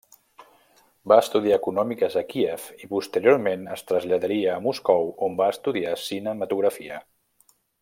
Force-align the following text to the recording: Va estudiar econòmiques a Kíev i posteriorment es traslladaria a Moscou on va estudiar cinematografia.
Va 1.11 1.17
estudiar 1.23 1.59
econòmiques 1.59 2.15
a 2.21 2.23
Kíev 2.31 2.65
i 2.85 2.89
posteriorment 2.95 3.69
es 3.77 3.85
traslladaria 3.93 4.57
a 4.57 4.65
Moscou 4.71 5.15
on 5.29 5.39
va 5.43 5.51
estudiar 5.57 5.93
cinematografia. 6.09 7.01